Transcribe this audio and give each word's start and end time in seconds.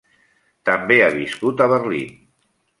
També 0.69 0.97
ha 1.01 1.11
viscut 1.17 1.63
a 1.65 1.71
Berlín. 1.75 2.19